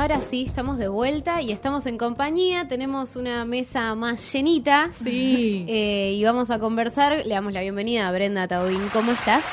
[0.00, 2.66] ahora sí, estamos de vuelta y estamos en compañía.
[2.66, 4.90] Tenemos una mesa más llenita.
[5.04, 5.66] Sí.
[5.68, 7.26] Eh, y vamos a conversar.
[7.26, 8.88] Le damos la bienvenida a Brenda Taubín.
[8.94, 9.44] ¿Cómo estás?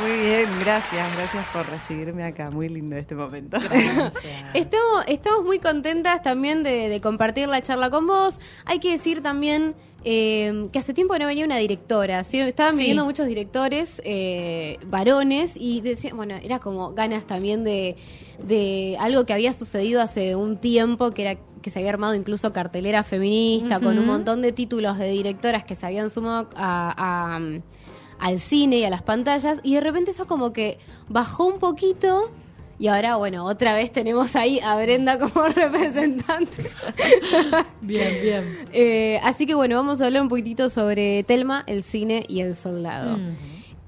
[0.00, 2.50] Muy bien, gracias, gracias por recibirme acá.
[2.50, 3.56] Muy lindo este momento.
[4.54, 8.38] Estamos, estamos muy contentas también de, de compartir la charla con vos.
[8.64, 9.74] Hay que decir también
[10.04, 12.22] eh, que hace tiempo no venía una directora.
[12.24, 12.38] ¿sí?
[12.38, 12.78] Estaban Sí.
[12.80, 17.96] viniendo muchos directores eh, varones y decían, bueno, era como ganas también de,
[18.42, 22.52] de algo que había sucedido hace un tiempo, que era que se había armado incluso
[22.52, 26.94] cartelera feminista, con un montón de títulos de directoras que se habían sumado a-
[27.36, 27.40] a,
[28.18, 32.30] al cine y a las pantallas, y de repente eso como que bajó un poquito.
[32.80, 36.70] Y ahora, bueno, otra vez tenemos ahí a Brenda como representante.
[37.80, 38.58] Bien, bien.
[38.72, 42.54] Eh, así que bueno, vamos a hablar un poquitito sobre Telma, el cine y el
[42.54, 43.16] soldado.
[43.16, 43.36] Mm.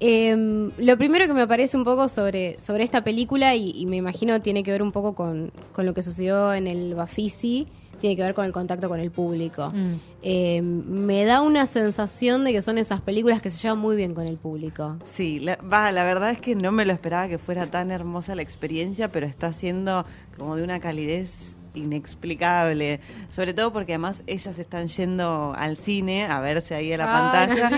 [0.01, 3.95] Eh, lo primero que me parece un poco sobre, sobre esta película, y, y me
[3.95, 7.67] imagino tiene que ver un poco con, con lo que sucedió en el Bafisi,
[8.01, 9.71] tiene que ver con el contacto con el público.
[9.73, 9.93] Mm.
[10.23, 14.13] Eh, me da una sensación de que son esas películas que se llevan muy bien
[14.13, 14.97] con el público.
[15.05, 18.35] Sí, la, va, la verdad es que no me lo esperaba que fuera tan hermosa
[18.35, 20.05] la experiencia, pero está siendo
[20.37, 26.39] como de una calidez inexplicable, sobre todo porque además ellas están yendo al cine a
[26.39, 27.69] verse ahí a la pantalla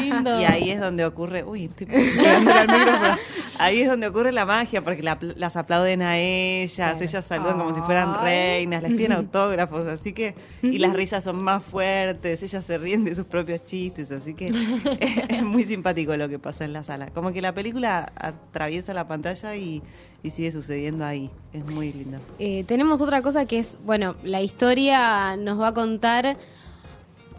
[0.41, 3.16] y ahí es donde ocurre, uy, estoy al micrófono.
[3.59, 7.75] ahí es donde ocurre la magia porque la- las aplauden a ellas, ellas saludan como
[7.75, 12.64] si fueran reinas, les piden autógrafos, así que y las risas son más fuertes, ellas
[12.66, 14.47] se ríen de sus propios chistes, así que
[15.30, 17.08] es muy simpático lo que pasa en la sala.
[17.14, 19.81] Como que la película atraviesa la pantalla y,
[20.24, 21.30] y sigue sucediendo ahí.
[21.52, 22.18] Es muy lindo.
[22.40, 26.38] Eh, tenemos otra cosa que es, bueno, la historia nos va a contar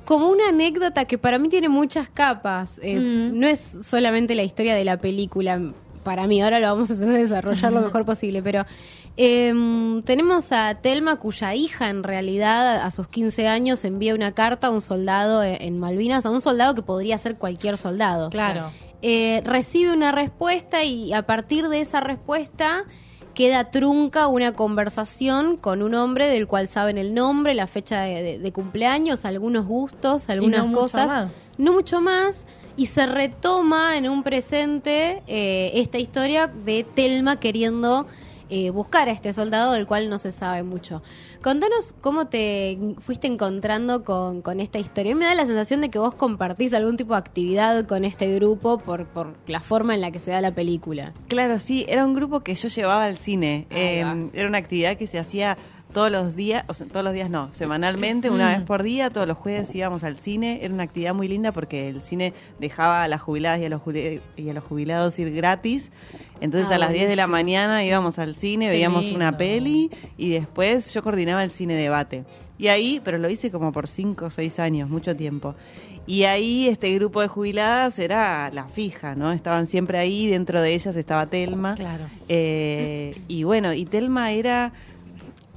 [0.05, 2.79] como una anécdota que para mí tiene muchas capas.
[2.83, 3.41] Eh, Mm.
[3.41, 5.61] No es solamente la historia de la película,
[6.05, 8.65] para mí, ahora lo vamos a hacer desarrollar lo mejor posible, pero
[9.17, 14.67] em, tenemos a Telma, cuya hija en realidad a sus 15 años envía una carta
[14.67, 18.29] a un soldado en Malvinas, a un soldado que podría ser cualquier soldado.
[18.29, 18.71] Claro.
[19.07, 22.85] Eh, recibe una respuesta y a partir de esa respuesta
[23.35, 28.23] queda trunca una conversación con un hombre del cual saben el nombre, la fecha de,
[28.23, 31.31] de- de cumpleaños, algunos gustos, algunas no mucho cosas, más.
[31.59, 32.47] no mucho más.
[32.77, 38.07] Y se retoma en un presente eh, esta historia de Telma queriendo
[38.51, 41.03] eh, buscar a este soldado del cual no se sabe mucho.
[41.43, 45.15] Contanos cómo te fuiste encontrando con, con esta historia.
[45.15, 48.79] Me da la sensación de que vos compartís algún tipo de actividad con este grupo
[48.79, 51.13] por, por la forma en la que se da la película.
[51.29, 53.67] Claro, sí, era un grupo que yo llevaba al cine.
[53.71, 55.57] Eh, era una actividad que se hacía
[55.95, 58.55] todos los días, o sea, todos los días no, semanalmente, una Mm.
[58.59, 60.59] vez por día, todos los jueves íbamos al cine.
[60.63, 63.81] Era una actividad muy linda porque el cine dejaba a las jubiladas y a los,
[64.37, 65.91] y a los jubilados ir gratis.
[66.43, 69.17] Entonces Ah, a las 10 de la mañana íbamos al cine, veíamos lindo.
[69.17, 72.25] una peli y después yo coordinaba el cine debate.
[72.59, 75.55] Y ahí, pero lo hice como por 5 o 6 años, mucho tiempo.
[76.07, 79.33] Y ahí este grupo de jubiladas era la fija, ¿no?
[79.33, 81.75] Estaban siempre ahí, dentro de ellas estaba Telma.
[81.77, 82.05] Claro.
[82.29, 84.73] Eh, y bueno, y Telma era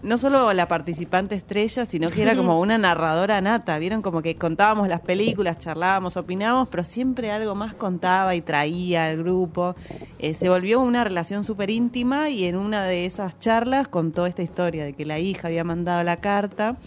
[0.04, 3.78] no solo la participante estrella, sino que era como una narradora nata.
[3.80, 9.08] Vieron como que contábamos las películas, charlábamos, opinábamos, pero siempre algo más contaba y traía
[9.08, 9.76] al grupo.
[10.20, 14.44] Eh, se volvió una relación súper íntima y en una de esas charlas contó esta
[14.44, 16.78] historia de que la hija había mandado la carta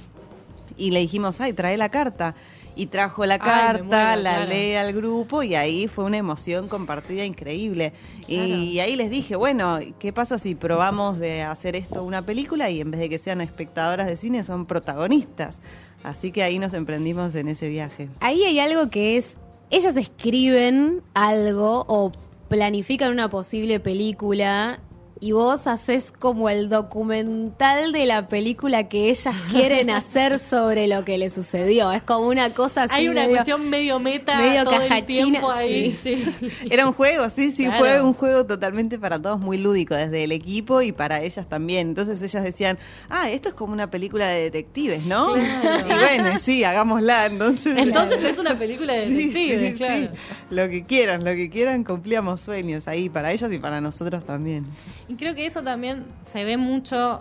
[0.76, 2.34] y le dijimos, ay, trae la carta.
[2.76, 4.50] Y trajo la Ay, carta, muero, la claro.
[4.50, 7.92] lee al grupo y ahí fue una emoción compartida increíble.
[8.26, 12.80] Y ahí les dije, bueno, ¿qué pasa si probamos de hacer esto una película y
[12.80, 15.56] en vez de que sean espectadoras de cine son protagonistas?
[16.02, 18.08] Así que ahí nos emprendimos en ese viaje.
[18.20, 19.36] Ahí hay algo que es,
[19.70, 22.12] ellas escriben algo o
[22.48, 24.80] planifican una posible película
[25.22, 31.04] y vos haces como el documental de la película que ellas quieren hacer sobre lo
[31.04, 31.92] que le sucedió.
[31.92, 32.94] Es como una cosa así.
[32.94, 35.98] Hay una medio- cuestión medio meta medio todo caja el ahí.
[36.02, 36.24] Sí.
[36.70, 37.78] Era un juego, sí, sí, Claro.
[37.78, 41.88] fue un juego totalmente para todos muy lúdico, desde el equipo y para ellas también.
[41.88, 42.78] Entonces ellas decían,
[43.10, 45.34] ah, esto es como una película de detectives, ¿no?
[45.34, 45.86] Claro.
[45.86, 47.26] Y bueno, sí, hagámosla.
[47.26, 50.08] Entonces, Entonces es una película de Sí, detectives, sí, claro.
[50.14, 50.18] sí.
[50.50, 54.64] Lo que quieran, lo que quieran, cumplíamos sueños ahí para ellas y para nosotros también.
[55.10, 57.18] Y creo que eso también se ve mucho.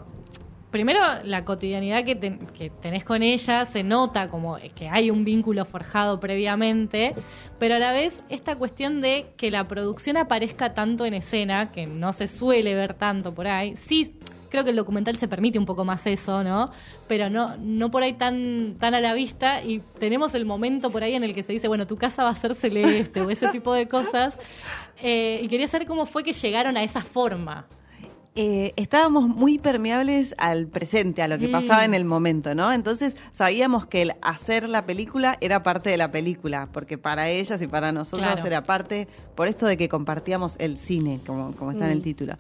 [0.70, 5.26] Primero, la cotidianidad que, ten- que tenés con ella se nota como que hay un
[5.26, 7.16] vínculo forjado previamente,
[7.58, 11.88] pero a la vez esta cuestión de que la producción aparezca tanto en escena, que
[11.88, 13.76] no se suele ver tanto por ahí.
[13.78, 14.14] Sí,
[14.52, 16.70] creo que el documental se permite un poco más eso, ¿no?
[17.08, 21.02] Pero no, no por ahí tan, tan a la vista y tenemos el momento por
[21.04, 23.48] ahí en el que se dice, bueno, tu casa va a ser celeste o ese
[23.48, 24.38] tipo de cosas.
[25.02, 27.68] Eh, y quería saber cómo fue que llegaron a esa forma.
[28.36, 31.52] Eh, estábamos muy permeables al presente, a lo que Mm.
[31.52, 32.72] pasaba en el momento, ¿no?
[32.72, 37.62] Entonces sabíamos que el hacer la película era parte de la película, porque para ellas
[37.62, 38.46] y para nosotros Claro.
[38.48, 42.02] era parte, por esto de que compartíamos el cine, como, como está en el Mm.
[42.04, 42.34] título.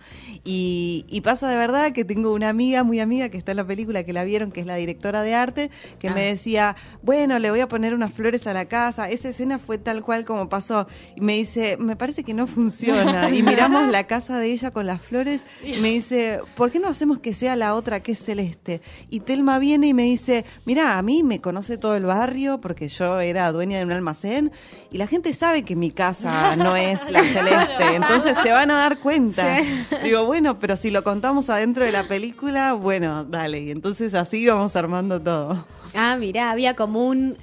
[0.43, 3.65] Y, y pasa de verdad que tengo una amiga, muy amiga, que está en la
[3.67, 5.69] película, que la vieron, que es la directora de arte,
[5.99, 6.13] que Ah.
[6.13, 9.09] me decía, bueno, le voy a poner unas flores a la casa.
[9.09, 10.87] Esa escena fue tal cual como pasó.
[11.15, 13.29] Y me dice, me parece que no funciona.
[13.39, 16.87] Y miramos la casa de ella con las flores y me dice, ¿por qué no
[16.87, 18.81] hacemos que sea la otra que es celeste?
[19.09, 22.87] Y Telma viene y me dice, mira, a mí me conoce todo el barrio porque
[22.87, 24.51] yo era dueña de un almacén
[24.91, 27.95] y la gente sabe que mi casa no es la celeste.
[27.95, 29.57] Entonces se van a dar cuenta.
[30.03, 33.61] Digo, bueno, pero si lo contamos adentro de la película, bueno, dale.
[33.61, 35.65] Y entonces así vamos armando todo.
[35.95, 37.37] Ah, mirá, había como un...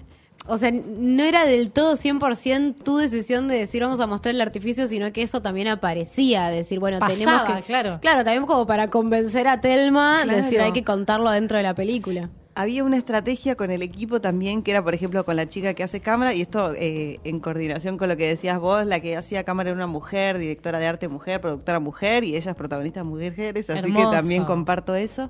[0.49, 4.41] O sea, no era del todo 100% tu decisión de decir vamos a mostrar el
[4.41, 7.63] artificio, sino que eso también aparecía, decir, bueno, tenemos que...
[7.63, 7.99] claro.
[8.01, 10.37] Claro, también como para convencer a Telma, Claro.
[10.43, 12.31] decir hay que contarlo dentro de la película.
[12.59, 15.83] Había una estrategia con el equipo también, que era, por ejemplo, con la chica que
[15.85, 19.45] hace cámara, y esto eh, en coordinación con lo que decías vos, la que hacía
[19.45, 23.69] cámara era una mujer, directora de arte mujer, productora mujer, y ella es protagonista mujeres,
[23.69, 24.11] así Hermoso.
[24.11, 25.29] que también comparto eso.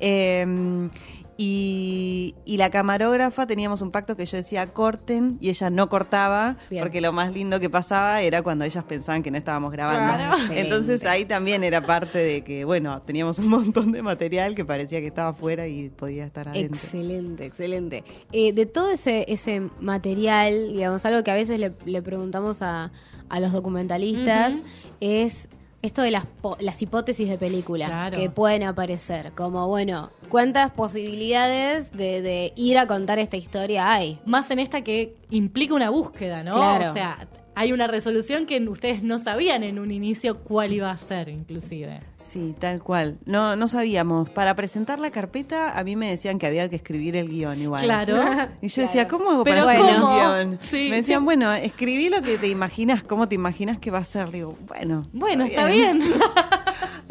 [0.00, 0.88] Eh,
[1.44, 6.56] y, y la camarógrafa teníamos un pacto que yo decía corten y ella no cortaba
[6.70, 6.84] Bien.
[6.84, 10.36] porque lo más lindo que pasaba era cuando ellas pensaban que no estábamos grabando.
[10.36, 10.52] Claro.
[10.54, 15.00] Entonces ahí también era parte de que, bueno, teníamos un montón de material que parecía
[15.00, 16.76] que estaba afuera y podía estar adentro.
[16.80, 18.04] Excelente, excelente.
[18.30, 22.92] Eh, de todo ese, ese material, digamos, algo que a veces le, le preguntamos a,
[23.28, 24.62] a los documentalistas Ujú.
[25.00, 25.48] es
[25.82, 26.24] esto de las,
[26.60, 28.16] las hipótesis de película Claro.
[28.18, 29.32] que pueden aparecer.
[29.32, 34.18] Como, bueno, ¿cuántas posibilidades de, de ir a contar esta historia hay?
[34.24, 36.52] Más en esta que implica una búsqueda, ¿no?
[36.54, 36.90] Claro.
[36.90, 40.98] O sea, hay una resolución que ustedes no sabían en un inicio cuál iba a
[40.98, 42.00] ser, inclusive.
[42.20, 43.18] Sí, tal cual.
[43.26, 44.30] No, no sabíamos.
[44.30, 47.82] Para presentar la carpeta, a mí me decían que había que escribir el guion igual.
[47.82, 48.16] Claro.
[48.62, 50.58] Y yo decía, ¿cómo hago Pero para un guion?
[50.60, 51.24] Sí, me decían, sí.
[51.24, 54.30] bueno, escribí lo que te imaginas, cómo te imaginas que va a ser.
[54.30, 55.02] Digo, bueno.
[55.12, 56.00] Bueno, está bien.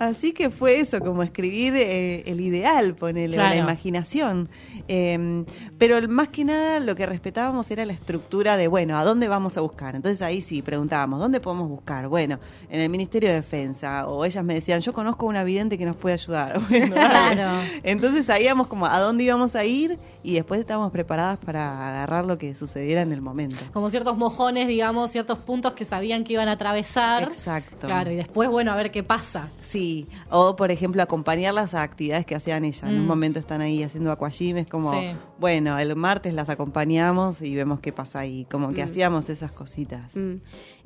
[0.01, 3.49] Así que fue eso, como escribir eh, el ideal, ponele, o Claro.
[3.51, 4.49] la imaginación.
[4.87, 5.45] Eh,
[5.77, 9.57] pero más que nada lo que respetábamos era la estructura de, bueno, ¿a dónde vamos
[9.57, 9.95] a buscar?
[9.95, 12.07] Entonces ahí sí preguntábamos, ¿dónde podemos buscar?
[12.07, 12.39] Bueno,
[12.71, 14.07] en el Ministerio de Defensa.
[14.07, 16.59] O ellas me decían, yo conozco una vidente que nos puede ayudar.
[16.71, 16.95] Bueno.
[16.95, 17.61] Claro.
[17.83, 22.37] Entonces sabíamos como a dónde íbamos a ir y después estábamos preparadas para agarrar lo
[22.37, 23.57] que sucediera en el momento.
[23.73, 27.23] Como ciertos mojones, digamos, ciertos puntos que sabían que iban a atravesar.
[27.23, 27.87] Exacto.
[27.87, 29.49] Claro, y después, bueno, a ver qué pasa.
[29.61, 32.83] Sí, o por ejemplo acompañarlas a actividades que hacían ellas.
[32.83, 33.07] En un Mm.
[33.07, 35.11] momento están ahí haciendo aquajimes, como, Sí.
[35.39, 38.89] bueno, el martes las acompañamos y vemos qué pasa ahí, como que Mm.
[38.89, 40.15] hacíamos esas cositas.
[40.15, 40.35] Mm.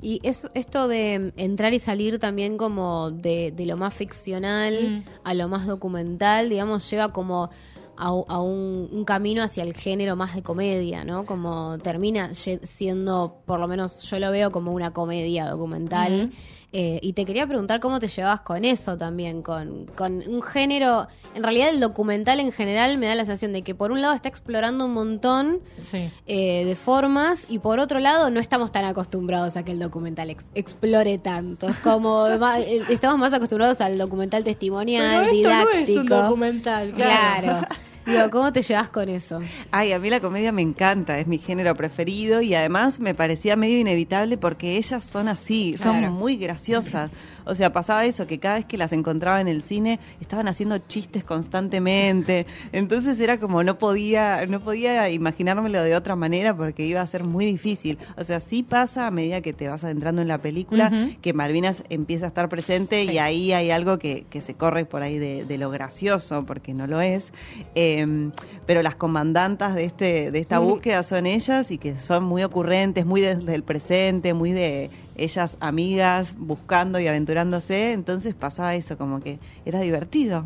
[0.00, 5.04] Y es, esto de entrar y salir también como de, de lo más ficcional Mm.
[5.24, 7.50] a lo más documental, digamos, lleva como
[7.98, 11.24] a, a un, un camino hacia el género más de comedia, ¿no?
[11.26, 16.30] Como termina siendo, por lo menos yo lo veo como una comedia documental.
[16.72, 21.06] Eh, y te quería preguntar cómo te llevabas con eso también, con, con un género,
[21.34, 24.12] en realidad el documental en general me da la sensación de que por un lado
[24.12, 26.10] está explorando un montón Sí.
[26.26, 30.28] eh, de formas y por otro lado no estamos tan acostumbrados a que el documental
[30.28, 31.68] ex- explore tanto.
[31.82, 32.26] Como
[32.58, 36.00] eh, estamos más acostumbrados al documental testimonial, Pero esto no es didáctico.
[36.00, 37.42] un documental, claro.
[37.46, 37.68] Claro.
[38.06, 39.40] Digo, ¿cómo te llevas con eso?
[39.70, 43.56] Ay, a mí la comedia me encanta, es mi género preferido y además me parecía
[43.56, 46.06] medio inevitable porque ellas son así, Claro.
[46.06, 47.10] son muy graciosas.
[47.46, 50.78] O sea, pasaba eso, que cada vez que las encontraba en el cine estaban haciendo
[50.78, 52.46] chistes constantemente.
[52.72, 57.24] Entonces era como no podía, no podía imaginármelo de otra manera porque iba a ser
[57.24, 57.98] muy difícil.
[58.16, 61.82] O sea, sí pasa a medida que te vas adentrando en la película que Malvinas
[61.88, 63.12] empieza a estar presente Sí.
[63.12, 66.74] y ahí hay algo que, que se corre por ahí de, de lo gracioso, porque
[66.74, 67.32] no lo es.
[67.74, 68.30] Eh,
[68.66, 73.06] pero las comandantas de este de esta búsqueda son ellas y que son muy ocurrentes,
[73.06, 77.92] muy desde el presente, muy de ellas amigas buscando y aventurándose.
[77.92, 80.44] Entonces pasaba eso, como que era divertido.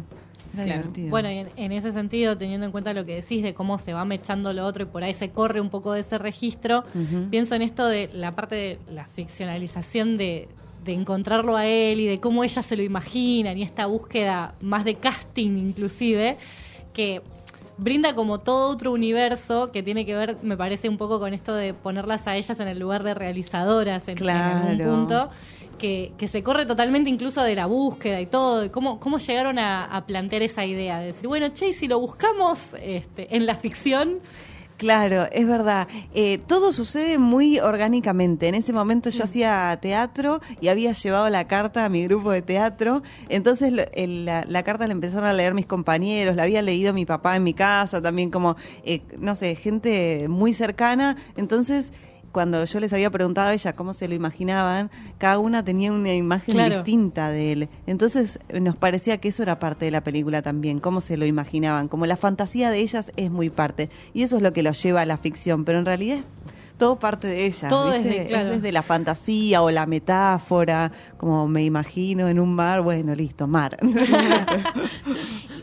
[0.55, 0.81] Era Claro.
[0.83, 1.11] divertido.
[1.11, 3.93] Bueno, y en, en ese sentido, teniendo en cuenta lo que decís de cómo se
[3.93, 6.83] va mechando lo otro y por ahí se corre un poco de ese registro,
[7.31, 10.49] pienso en esto de la parte de la ficcionalización de,
[10.85, 14.85] de encontrarlo a él y de cómo ellas se lo imaginan y esta búsqueda más
[14.85, 16.37] de casting inclusive,
[16.93, 17.23] que
[17.81, 21.55] brinda como todo otro universo que tiene que ver, me parece, un poco con esto
[21.55, 24.91] de ponerlas a ellas en el lugar de realizadoras en, en algún Claro.
[24.95, 25.31] punto.
[25.79, 29.59] Que, que se corre totalmente incluso de la búsqueda y todo, de cómo, cómo llegaron
[29.59, 33.55] a, a plantear esa idea, de decir, bueno, che, si lo buscamos este, en la
[33.55, 34.19] ficción,
[34.81, 35.89] Claro, es verdad.
[36.15, 38.49] Eh, todo sucede muy orgánicamente.
[38.49, 42.41] En ese momento yo hacía teatro y había llevado la carta a mi grupo de
[42.41, 43.03] teatro.
[43.29, 46.95] Entonces lo- el- la, la carta la empezaron a leer mis compañeros, la había leído
[46.95, 51.15] mi papá en mi casa, también como, eh, no sé, gente muy cercana.
[51.37, 51.93] Entonces,
[52.33, 56.15] cuando yo les había preguntado a ella cómo se lo imaginaban, cada una tenía una
[56.15, 56.77] imagen Claro.
[56.77, 57.69] distinta de él.
[57.87, 61.89] Entonces nos parecía que eso era parte de la película también, cómo se lo imaginaban,
[61.89, 63.91] como la fantasía de ellas es muy parte.
[64.15, 66.19] Y eso es lo que los lleva a la ficción, pero en realidad
[66.81, 67.55] todo parte de.
[67.69, 68.09] Todo ¿viste?
[68.09, 68.49] desde- claro.
[68.51, 73.47] Es desde la fantasía o la metáfora, como me imagino en un mar, bueno, listo,
[73.47, 73.79] mar.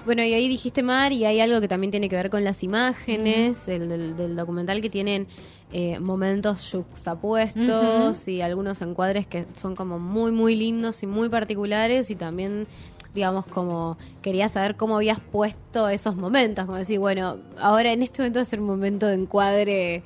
[0.06, 2.64] Bueno, y ahí dijiste Mar, y hay algo que también tiene que ver con las
[2.64, 5.28] imágenes el del, del documental que tienen
[5.74, 12.10] eh, momentos juxtapuestos y algunos encuadres que son como muy, muy lindos y muy particulares
[12.10, 12.68] y también
[13.14, 18.22] digamos como quería saber cómo habías puesto esos momentos, como decir, bueno, ahora en este
[18.22, 20.04] momento es el momento de encuadre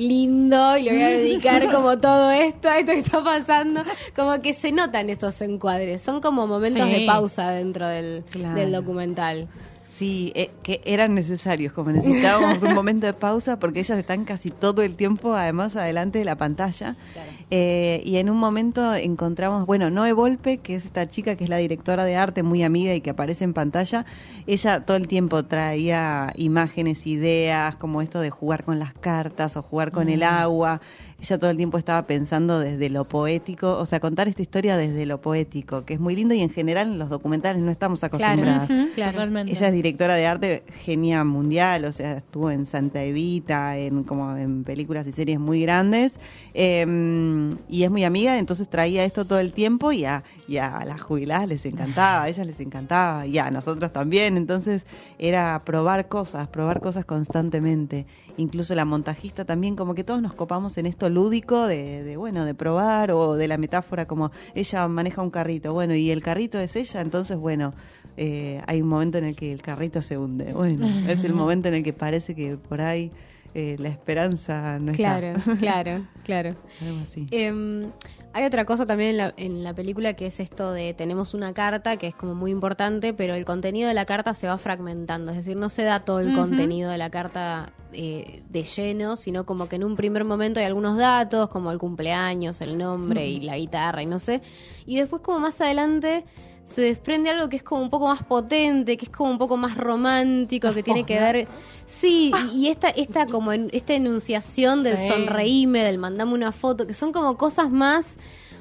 [0.00, 3.82] lindo y le voy a dedicar como todo esto a esto que está pasando,
[4.16, 6.92] como que se notan esos encuadres, son como momentos Sí.
[7.00, 8.54] de pausa dentro del, Claro.
[8.58, 9.48] del documental.
[9.84, 14.50] Sí, eh, que eran necesarios, como necesitábamos un momento de pausa porque ellas están casi
[14.50, 16.96] todo el tiempo, además, adelante de la pantalla.
[17.12, 17.30] Claro.
[17.52, 21.50] Eh, y en un momento encontramos, bueno, Noé Volpe, que es esta chica que es
[21.50, 24.06] la directora de arte, muy amiga y que aparece en pantalla.
[24.46, 29.62] Ella todo el tiempo traía imágenes, ideas, como esto de jugar con las cartas o
[29.62, 30.80] jugar con el agua.
[31.22, 35.04] Ella todo el tiempo estaba pensando desde lo poético, o sea, contar esta historia desde
[35.04, 38.66] lo poético, que es muy lindo y en general en los documentales no estamos acostumbrados.
[38.68, 38.82] Claro.
[38.84, 39.12] Ujú, Claro.
[39.12, 39.52] Totalmente.
[39.52, 44.34] Ella es directora de arte, genia mundial, o sea, estuvo en Santa Evita, en como
[44.36, 46.18] en películas y series muy grandes,
[46.54, 50.84] eh, y es muy amiga, entonces traía esto todo el tiempo y a, y a
[50.86, 54.86] las jubiladas les encantaba, a ellas les encantaba, y a nosotros también, entonces
[55.18, 58.06] era probar cosas, probar cosas constantemente.
[58.36, 62.44] Incluso la montajista también, como que todos nos copamos en esto lúdico de, de, bueno,
[62.44, 66.58] de probar o de la metáfora como ella maneja un carrito, bueno, y el carrito
[66.58, 67.72] es ella, entonces, bueno,
[68.16, 70.52] eh, hay un momento en el que el carrito se hunde.
[70.52, 73.10] Bueno, es el momento en el que parece que por ahí
[73.54, 75.56] eh, la esperanza no Claro, está.
[75.56, 76.56] claro, claro.
[76.82, 77.26] Algo así.
[77.30, 77.86] Em,
[78.32, 81.52] hay otra cosa también en la, en la película que es esto de tenemos una
[81.52, 85.32] carta que es como muy importante, pero el contenido de la carta se va fragmentando,
[85.32, 89.44] es decir, no se da todo el contenido de la carta eh, de lleno, sino
[89.44, 93.40] como que en un primer momento hay algunos datos, como el cumpleaños, el nombre y
[93.40, 94.42] la guitarra y no sé,
[94.86, 96.24] y después como más adelante
[96.72, 99.56] se desprende algo que es como un poco más potente, que es como un poco
[99.56, 101.48] más romántico, que tiene que ver,
[101.86, 105.08] sí, y, esta, esta como en- esta enunciación del Sí.
[105.08, 108.16] sonreíme, del mandame una foto, que son como cosas más,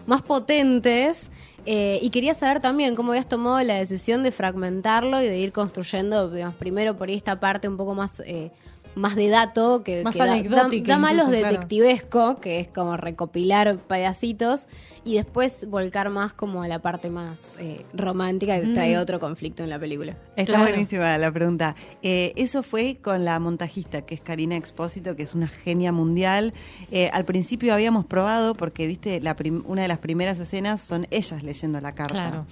[0.08, 1.30] más potentes.
[1.66, 5.52] eh, y quería saber también cómo habías tomado la decisión de fragmentarlo y de ir
[5.52, 8.50] construyendo, digamos, primero por ahí esta parte un poco más, eh,
[8.96, 11.54] más de dato, que, Más que da, da, anecdótica da más los incluso, claro.
[11.54, 14.68] detectivesco, que es como recopilar pedacitos,
[15.06, 19.64] y después volcar más como a la parte más eh, romántica, que trae otro conflicto
[19.64, 20.18] en la película.
[20.36, 20.70] Está Claro.
[20.70, 21.76] buenísima la pregunta.
[22.02, 26.54] Eh, eso fue con la montajista, que es Karina Expósito, que es una genia mundial.
[26.92, 31.44] Eh, al principio habíamos probado, porque viste, la una de las primeras escenas son ellas
[31.44, 32.14] leyendo la carta.
[32.14, 32.46] Claro.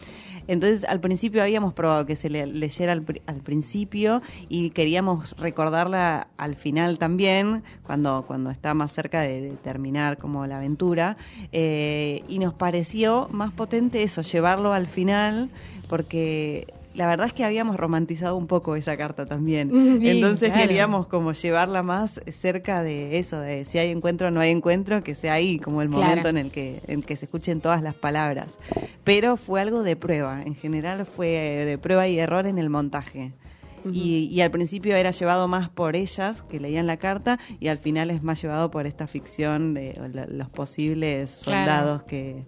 [0.47, 5.35] Entonces, al principio habíamos probado que se le leyera al, pri- al principio y queríamos
[5.37, 11.17] recordarla al final también, cuando, cuando está más cerca de, de terminar como la aventura.
[11.51, 15.49] Eh, y nos pareció más potente eso, llevarlo al final,
[15.89, 19.69] porque la verdad es que habíamos romantizado un poco esa carta también.
[19.97, 20.67] Sí, Entonces claro.
[20.67, 25.03] queríamos como llevarla más cerca de eso, de si hay encuentro o no hay encuentro,
[25.03, 26.03] que sea ahí como el Claro.
[26.05, 28.57] momento en el que, en que se escuchen todas las palabras.
[29.03, 31.27] Pero fue algo de prueba, en general fue
[31.65, 33.31] de prueba y error en el montaje.
[33.91, 37.77] Y, y al principio era llevado más por ellas que leían la carta y al
[37.77, 41.65] final es más llevado por esta ficción de los posibles Claro.
[41.65, 42.45] soldados que,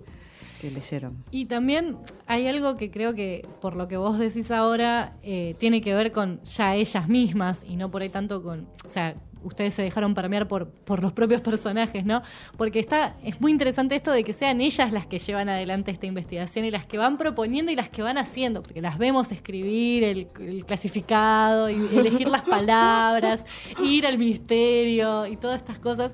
[0.60, 1.24] que leyeron.
[1.32, 5.82] Y también hay algo que creo que, por lo que vos decís ahora, eh, tiene
[5.82, 8.68] que ver con ya ellas mismas y no por ahí tanto con.
[8.86, 12.22] O sea, ustedes se dejaron permear por, por los propios personajes, ¿no?
[12.58, 16.06] Porque está es muy interesante esto de que sean ellas las que llevan adelante esta
[16.06, 20.04] investigación y las que van proponiendo y las que van haciendo, porque las vemos escribir
[20.04, 23.46] el, el clasificado y elegir las palabras,
[23.84, 26.14] ir al ministerio y todas estas cosas.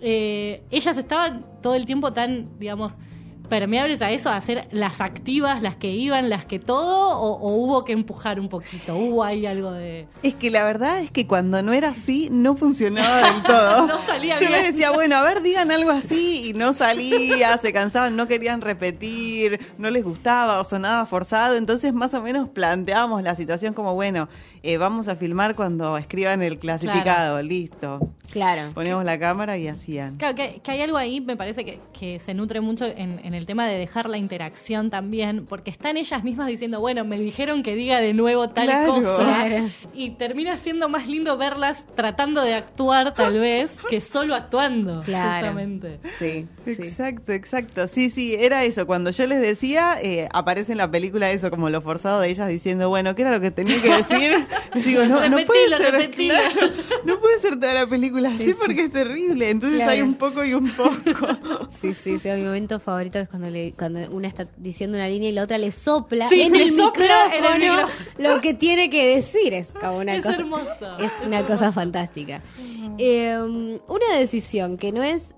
[0.00, 2.98] Eh, ellas estaban todo el tiempo tan, digamos,
[3.48, 7.54] permeables a eso, a ser las activas, las que iban, las que todo, o, o
[7.56, 8.96] hubo que empujar un poquito?
[8.96, 10.06] ¿Hubo ahí algo de...?
[10.22, 13.86] Es que la verdad es que cuando no era así, no funcionaba del todo.
[13.92, 14.52] No salía Yo bien.
[14.52, 18.60] les decía, bueno, a ver, digan algo así, y no salía, se cansaban, no querían
[18.60, 21.56] repetir, no les gustaba o sonaba forzado.
[21.56, 24.28] Entonces, más o menos planteábamos la situación como, bueno,
[24.62, 28.12] eh, vamos a filmar cuando escriban el clasificado, listo.
[28.30, 28.70] Claro.
[28.72, 30.16] Poníamos la cámara y hacían.
[30.16, 33.34] Claro, que, que hay algo ahí, me parece que, que se nutre mucho en, en
[33.34, 37.62] el tema de dejar la interacción también, porque están ellas mismas diciendo, bueno, me dijeron
[37.62, 38.94] que diga de nuevo tal Claro.
[38.94, 39.16] cosa.
[39.22, 39.68] Claro.
[39.92, 45.02] Y termina siendo más lindo verlas tratando de actuar, tal vez, que solo actuando.
[45.02, 45.48] Claro.
[45.48, 46.00] Justamente.
[46.12, 46.70] Sí, sí.
[46.70, 47.86] Exacto, exacto.
[47.86, 48.86] Sí, sí, era eso.
[48.86, 52.48] Cuando yo les decía, eh, aparece en la película eso, como lo forzado de ellas
[52.48, 54.32] diciendo, bueno, ¿qué era lo que tenía que decir?
[54.74, 56.34] Digo, no, no puede ser, repetilo.
[56.34, 56.72] claro,
[57.04, 59.50] no puede ser toda la película así porque es terrible.
[59.50, 59.92] Entonces Claro.
[59.92, 60.92] hay un poco y un poco.
[61.80, 62.28] Sí, sí, sí.
[62.28, 65.58] Mi momento favorito es cuando, le, cuando una está diciendo una línea y la otra
[65.58, 69.52] le sopla Sí, en, el sopla en el micrófono lo que tiene que decir.
[69.54, 70.36] Es como una Es cosa.
[70.36, 72.40] hermoso, Es es una cosa fantástica.
[72.98, 75.34] Eh, una decisión que no es.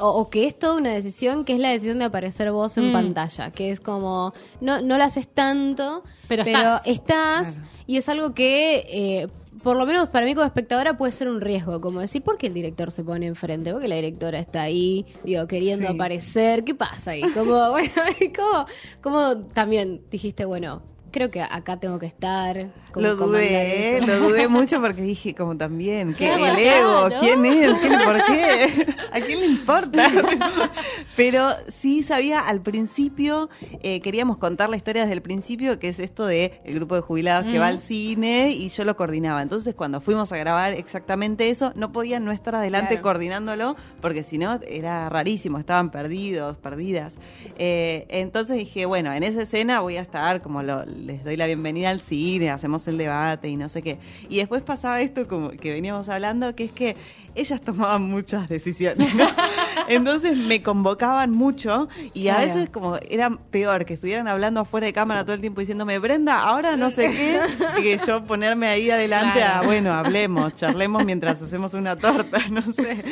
[0.00, 2.88] O, o que es toda una decisión, que es la decisión de aparecer vos en
[2.88, 2.92] Mm.
[2.92, 6.82] pantalla, que es como, no, no lo haces tanto, Pero estás.
[6.86, 9.28] estás, y es algo que, eh,
[9.62, 12.46] por lo menos para mí como espectadora, puede ser un riesgo, como decir, ¿por qué
[12.46, 13.72] el director se pone enfrente?
[13.72, 15.94] ¿Por qué la directora está ahí, digo, queriendo Sí.
[15.94, 16.64] aparecer?
[16.64, 17.22] ¿Qué pasa ahí?
[17.34, 17.92] Como, bueno,
[18.34, 18.66] como,
[19.02, 22.70] como también dijiste, bueno, creo que acá tengo que estar.
[22.92, 24.00] como Lo dudé, ¿eh?
[24.00, 27.16] lo dudé mucho porque dije como también, que Claro, el ego, claro.
[27.20, 27.78] ¿quién es?
[27.78, 28.86] ¿Quién, ¿Por qué?
[29.12, 30.10] ¿A quién le importa?
[31.16, 33.48] Pero sí sabía al principio,
[33.82, 37.00] eh, queríamos contar la historia desde el principio, que es esto de el grupo de
[37.02, 39.42] jubilados que va al cine y yo lo coordinaba.
[39.42, 43.02] Entonces cuando fuimos a grabar exactamente eso, no podían no estar adelante Claro.
[43.02, 47.14] coordinándolo porque si no era rarísimo, estaban perdidos, perdidas.
[47.58, 51.46] Eh, entonces dije, bueno, en esa escena voy a estar como lo- les doy la
[51.46, 53.98] bienvenida al cine, hacemos el debate y no sé qué.
[54.28, 56.96] Y después pasaba esto como que veníamos hablando, que es que
[57.34, 59.14] ellas tomaban muchas decisiones.
[59.14, 59.26] ¿no?
[59.88, 62.48] Entonces me convocaban mucho y a Claro.
[62.54, 66.40] veces como era peor que estuvieran hablando afuera de cámara todo el tiempo diciéndome, Brenda,
[66.42, 67.40] ahora no sé qué,
[67.78, 69.62] y que yo ponerme ahí adelante Claro.
[69.62, 73.02] a, bueno, hablemos, charlemos mientras hacemos una torta, no sé.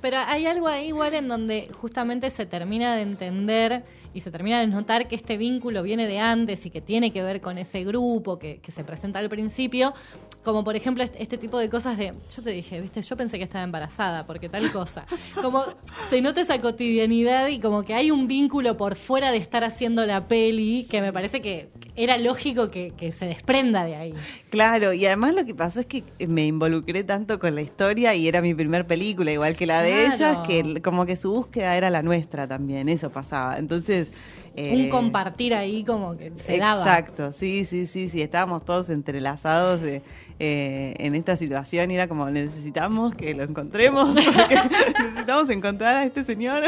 [0.00, 3.82] Pero hay algo ahí igual en donde justamente se termina de entender
[4.14, 7.22] y se termina de notar que este vínculo viene de antes y que tiene que
[7.22, 9.94] ver con ese grupo que, que se presenta al principio.
[10.42, 13.36] Como por ejemplo este, este tipo de cosas de, yo te dije, viste, yo pensé
[13.38, 15.04] que estaba embarazada porque tal cosa.
[15.40, 15.64] Como
[16.08, 20.06] se nota esa cotidianidad y como que hay un vínculo por fuera de estar haciendo
[20.06, 24.14] la peli que me parece que era lógico que, que se desprenda de ahí.
[24.48, 28.26] Claro, y además lo que pasó es que me involucré tanto con la historia y
[28.26, 30.14] era mi primer película, igual que la de Claro.
[30.14, 33.58] ellas, que como que su búsqueda era la nuestra también, eso pasaba.
[33.58, 33.99] Entonces...
[34.56, 36.80] eh, Un compartir ahí como que se daba.
[36.80, 40.02] Exacto, sí, sí, sí, sí, estábamos todos entrelazados eh,
[40.40, 46.24] eh, en esta situación y era como necesitamos que lo encontremos, necesitamos encontrar a este
[46.24, 46.62] señor.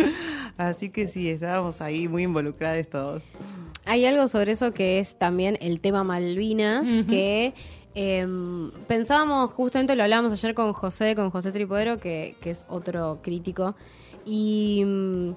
[0.56, 3.22] Así que sí, estábamos ahí muy involucrados todos.
[3.84, 7.54] Hay algo sobre eso que es también el tema Malvinas, que
[7.94, 13.20] em, pensábamos, justamente lo hablábamos ayer con José, con José Tripodero, que, que es otro
[13.22, 13.74] crítico,
[14.26, 15.30] y mm,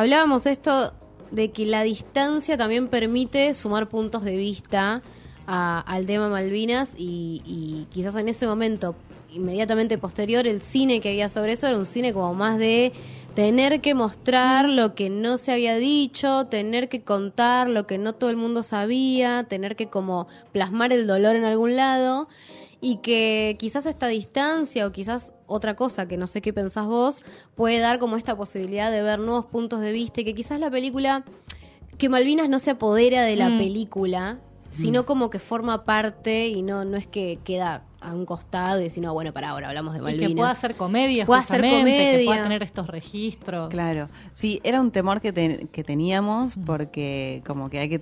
[0.00, 0.92] hablábamos esto
[1.30, 5.02] de que la distancia también permite sumar puntos de vista
[5.46, 8.94] a- al tema Malvinas y, y quizás en ese momento
[9.32, 12.92] inmediatamente posterior el cine que había sobre eso era un cine como más de
[13.34, 18.12] tener que mostrar lo que no se había dicho, tener que contar lo que no
[18.12, 22.28] todo el mundo sabía, tener que como plasmar el dolor en algún lado
[22.80, 27.24] y que quizás esta distancia o quizás otra cosa que no sé qué pensás vos
[27.54, 30.70] puede dar como esta posibilidad de ver nuevos puntos de vista y que quizás la
[30.70, 31.24] película
[31.98, 33.58] que Malvinas no se apodera de la Mm.
[33.58, 34.38] película,
[34.70, 38.84] sino como que forma parte y no no es que queda a un costado y
[38.84, 40.28] decir, no, bueno, para ahora hablamos de Y Malvinas.
[40.30, 42.26] que pueda hacer comedia, Pueda hacer justamente, que comedia.
[42.26, 43.70] pueda tener estos registros.
[43.70, 47.98] Claro, sí, era un temor que, te- que teníamos porque como que hay que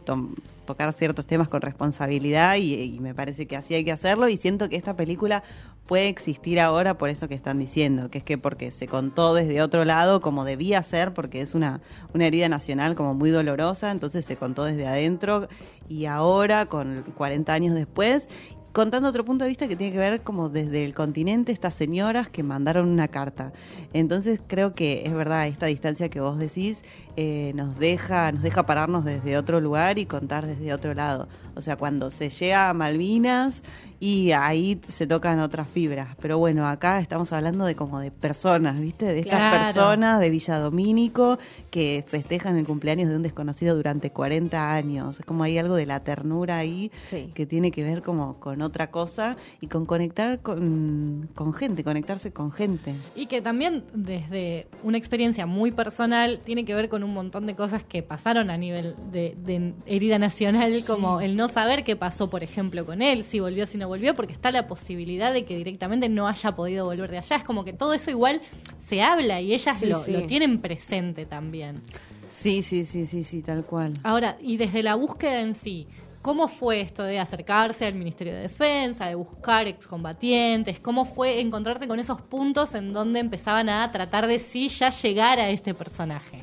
[0.64, 4.37] tocar ciertos temas con responsabilidad y, y me parece que así hay que hacerlo y
[4.37, 5.42] siento que esta película
[5.87, 9.62] puede existir ahora por eso que están diciendo, que es que porque se contó desde
[9.62, 11.83] otro lado como debía ser, porque es una,
[12.14, 15.48] una herida nacional como muy dolorosa, entonces se contó desde adentro
[15.88, 18.29] y ahora con 40 años después
[18.72, 22.29] contando otro punto de vista que tiene que ver como desde el continente estas señoras
[22.29, 23.53] que mandaron una carta.
[23.92, 26.83] Entonces creo que es verdad esta distancia que vos decís
[27.16, 31.29] eh, nos deja nos deja pararnos desde otro lugar y contar desde otro lado.
[31.57, 33.62] O sea, cuando se llega a Malvinas
[34.00, 36.09] y ahí se tocan otras fibras.
[36.20, 39.07] Pero bueno, acá estamos hablando de como de personas, ¿viste?
[39.07, 39.64] De estas Claro.
[39.64, 41.38] personas de Villa Domínico
[41.70, 45.20] que festejan el cumpleaños de un desconocido durante 40 años.
[45.20, 47.31] Es como hay algo de la ternura ahí Sí.
[47.35, 52.33] que tiene que ver como con otra cosa y con conectar con, con gente, conectarse
[52.33, 52.96] con gente.
[53.14, 57.55] Y que también desde una experiencia muy personal tiene que ver con un montón de
[57.55, 62.29] cosas que pasaron a nivel de, de herida nacional, como el no saber qué pasó,
[62.31, 65.57] por ejemplo, con él, si volvió, si no volvió, porque está la posibilidad de que
[65.57, 67.37] directamente no haya podido volver de allá.
[67.37, 68.40] Es como que todo eso igual
[68.88, 70.12] se habla y ellas Sí, lo, sí.
[70.12, 71.83] lo tienen presente también.
[72.31, 73.93] Sí, sí, sí, sí, sí, tal cual.
[74.03, 75.87] Ahora, y desde la búsqueda en sí,
[76.21, 80.81] ¿cómo fue esto de acercarse al Ministerio de Defensa, de buscar excombatientes?
[80.81, 85.38] ¿Cómo fue encontrarte con esos puntos en donde empezaban a tratar de sí ya llegar
[85.38, 86.38] a este personaje?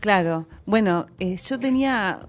[0.00, 2.20] Claro, bueno, eh, yo tenía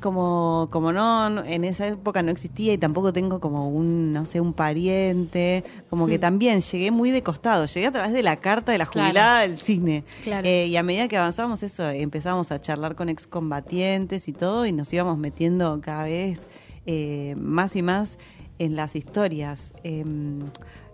[0.00, 4.40] como como no en esa época no existía y tampoco tengo como un no sé
[4.40, 7.66] un pariente como que también llegué muy de costado.
[7.66, 9.08] Llegué a través de la carta de la Claro.
[9.08, 10.04] jubilada del cine.
[10.22, 10.46] Claro.
[10.46, 14.72] Eh, y a medida que avanzábamos eso empezamos a charlar con excombatientes y todo y
[14.72, 16.40] nos íbamos metiendo cada vez
[16.86, 18.18] eh, más y más
[18.58, 19.72] en las historias.
[19.82, 20.40] Em,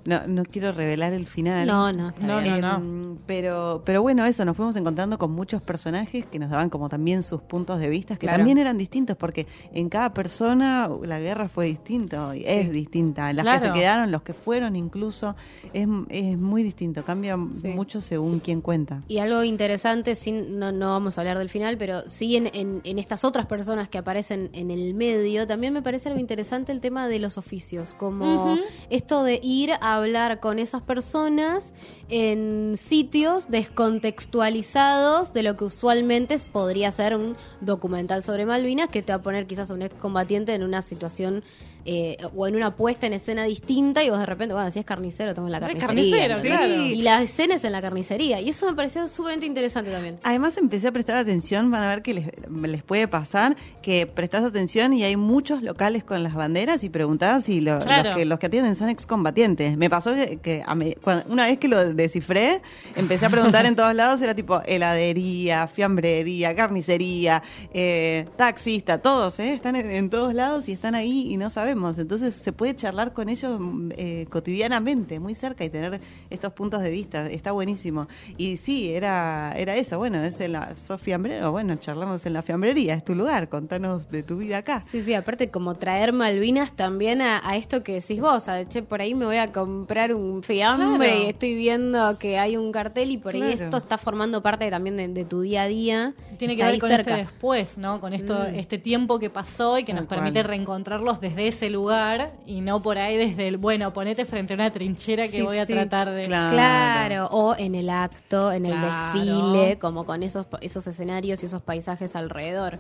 [0.05, 2.61] no, no quiero revelar el final No, no, está No, bien.
[2.61, 6.71] no, Em, Pero, pero bueno, eso, nos fuimos encontrando con muchos personajes que nos daban
[6.71, 8.39] como también sus puntos de vista, que Claro.
[8.39, 13.33] también eran distintos, porque en cada persona la guerra fue distinto, y es distinta.
[13.33, 15.37] Las que se quedaron, los que fueron incluso,
[15.73, 17.69] es, es muy distinto, cambia Sí.
[17.69, 19.03] mucho según quién cuenta.
[19.09, 22.81] Y algo interesante, sin, no, no vamos a hablar del final, pero sí en, en-
[22.85, 26.81] en estas otras personas que aparecen en el medio, también me parece algo interesante el
[26.81, 28.59] tema de los oficios, como
[28.91, 31.73] esto de ir a hablar con esas personas
[32.09, 39.13] en sitios descontextualizados de lo que usualmente podría ser un documental sobre Malvinas, que te
[39.13, 41.43] va a poner quizás a un excombatiente en una situación
[41.85, 44.85] eh, o en una puesta en escena distinta y vos de repente, bueno, si es
[44.85, 45.87] carnicero, toma en la carnicería.
[46.29, 46.47] carnicero, Sí.
[46.49, 46.75] claro.
[46.87, 48.41] Y la escena es en la carnicería.
[48.41, 50.19] Y eso me pareció sumamente interesante también.
[50.23, 52.27] Además empecé a prestar atención, van a ver que les,
[52.63, 57.45] les puede pasar, que prestás atención y hay muchos locales con las banderas y preguntás
[57.45, 58.11] si lo- Claro.
[58.11, 59.77] los, que, los que atienden son excombatientes.
[59.77, 62.61] Me pasó que, que a me- cuando- una vez que lo descifré,
[62.97, 67.43] empecé a preguntar en todos lados, era tipo heladería, fiambrería, carnicería,
[67.75, 69.53] eh, taxista, todos, ¿eh?
[69.55, 71.99] están en, en todos lados y están ahí y no sabemos.
[71.99, 76.83] Entonces se puede charlar con ellos mm, eh, cotidianamente, muy cerca y tener estos puntos
[76.83, 77.27] de vista.
[77.29, 78.07] Está buenísimo.
[78.37, 79.99] Y sí, era, era eso.
[79.99, 81.51] Bueno, es en la, sos fiambrero.
[81.53, 83.49] Bueno, charlamos en la fiambrería, es tu lugar.
[83.49, 84.83] Contanos de tu vida acá.
[84.85, 88.83] Sí, sí, aparte como traer Malvinas también a, a esto que decís vos, a che,
[88.83, 91.23] por ahí me voy a comprar un fiambre Claro.
[91.25, 94.97] y estoy viendo que hay un cartel y por ahí esto está formando parte también
[94.97, 96.15] de, de tu día a día.
[96.39, 97.11] Tiene que ver con cerca.
[97.13, 98.01] este después, ¿no?
[98.01, 98.55] Con esto, Mm.
[98.57, 100.45] este tiempo que pasó y que Tal nos permite cual.
[100.49, 104.73] reencontrarlos desde ese lugar y no por ahí desde el, bueno, ponete frente a una
[104.73, 105.73] trinchera que Sí, voy a sí.
[105.73, 106.25] tratar de...
[106.25, 106.53] Claro.
[106.53, 111.63] Claro, o en el acto, en el desfile, como con esos, esos escenarios y esos
[111.63, 112.79] paisajes alrededor.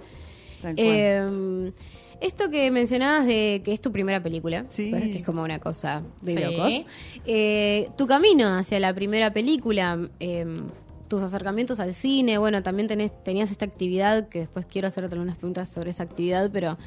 [0.77, 1.73] Eh,
[2.21, 4.91] esto que mencionabas de que es tu primera película, Sí.
[4.91, 6.41] pues, que es como una cosa de Sí.
[6.41, 6.73] locos.
[7.27, 10.47] Eh, tu camino hacia la primera película, eh,
[11.09, 15.37] tus acercamientos al cine, bueno, también tenés, tenías esta actividad, que después quiero hacerte algunas
[15.37, 16.79] preguntas sobre esa actividad, pero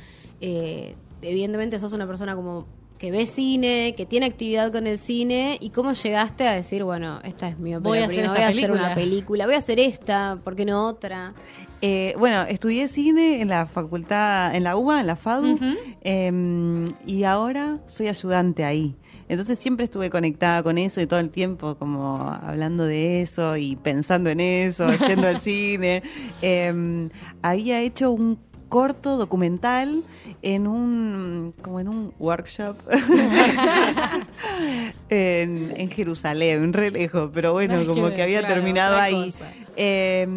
[0.41, 2.65] eh, evidentemente sos una persona como
[2.97, 7.19] que ve cine, que tiene actividad con el cine, y cómo llegaste a decir, bueno,
[7.23, 8.85] esta es mi ópera Voy a hacer prima, voy a hacer película.
[8.85, 11.33] una película, voy a hacer esta, ¿por qué no otra?
[11.81, 15.59] Eh, bueno, estudié cine en la facultad, en la UBA, en la FADU,
[16.01, 18.95] eh, y ahora soy ayudante ahí.
[19.27, 23.75] Entonces siempre estuve conectada con eso y todo el tiempo como hablando de eso y
[23.75, 26.03] pensando en eso, yendo al cine.
[26.41, 27.09] Eh,
[27.41, 28.39] había hecho un
[28.75, 30.03] corto documental
[30.41, 32.75] en un como en un workshop
[35.09, 39.33] en, en Jerusalén, re lejos, pero bueno, como que había claro, terminado ahí.
[39.77, 40.27] Eh,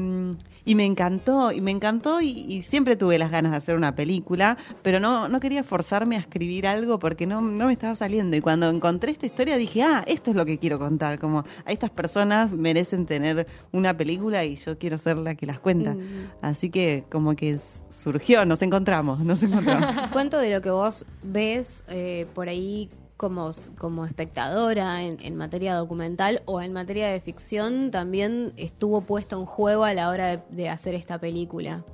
[0.69, 3.95] y me encantó, y me encantó, y, y siempre tuve las ganas de hacer una
[3.95, 8.37] película, pero no, no quería forzarme a escribir algo porque no, no me estaba saliendo.
[8.37, 11.73] Y cuando encontré esta historia dije, ah, esto es lo que quiero contar, como a
[11.73, 15.95] estas personas merecen tener una película y yo quiero ser la que las cuenta.
[15.95, 16.33] Mm.
[16.43, 20.09] Así que como que surgió, nos encontramos, nos encontramos.
[20.13, 26.41] ¿Cuánto de lo que vos ves eh, por ahí como, como espectadora en, materia documental
[26.47, 30.95] o en materia de ficción también estuvo puesto en juego a la hora de hacer
[30.95, 31.85] esta película?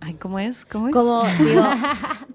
[0.00, 0.64] Ay, ¿cómo es?
[0.64, 0.94] ¿Cómo es?
[0.94, 1.64] Como, digo,